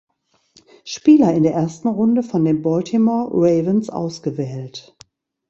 [0.83, 4.95] Spieler in der ersten Runde von den Baltimore Ravens ausgewählt.